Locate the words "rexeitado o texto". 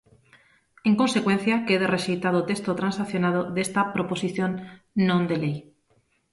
1.95-2.77